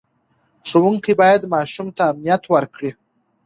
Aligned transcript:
ښوونکي 0.69 1.13
باید 1.21 1.41
ماشوم 1.55 1.87
ته 1.95 2.03
امنیت 2.11 2.43
ورکړي. 2.53 2.91